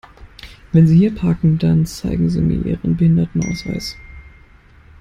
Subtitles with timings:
[0.71, 3.95] Wenn Sie hier parken, dann zeigen Sie mir Ihren Behindertenausweis!